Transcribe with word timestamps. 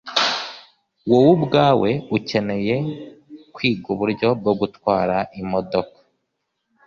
Wowe 1.09 1.29
ubwawe 1.37 1.89
ukeneye 2.17 2.75
kwiga 3.55 3.85
uburyo 3.93 4.27
bwo 4.39 4.53
gutwara 4.59 5.15
imodoka. 5.41 5.97